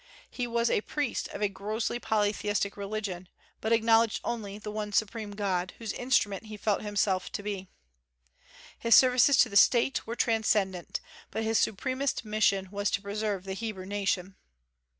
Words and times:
He 0.31 0.47
was 0.47 0.71
a 0.71 0.81
priest 0.81 1.27
of 1.27 1.43
a 1.43 1.47
grossly 1.47 1.99
polytheistic 1.99 2.75
religion, 2.75 3.29
but 3.59 3.71
acknowledged 3.71 4.19
only 4.23 4.57
the 4.57 4.71
One 4.71 4.91
Supreme 4.91 5.33
God, 5.33 5.75
whose 5.77 5.93
instrument 5.93 6.47
he 6.47 6.57
felt 6.57 6.81
himself 6.81 7.31
to 7.33 7.43
be. 7.43 7.67
His 8.79 8.95
services 8.95 9.37
to 9.37 9.47
the 9.47 9.55
state 9.55 10.07
were 10.07 10.15
transcendent, 10.15 11.01
but 11.29 11.43
his 11.43 11.59
supremest 11.59 12.25
mission 12.25 12.69
was 12.71 12.89
to 12.89 13.01
preserve 13.03 13.43
the 13.43 13.53
Hebrew 13.53 13.85
nation. 13.85 14.37